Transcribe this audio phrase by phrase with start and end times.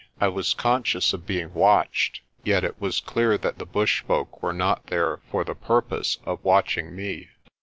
[0.19, 4.51] I was conscious of being watched, yet it was clear that the bush folk were
[4.51, 7.27] not there for the purpose of watching me.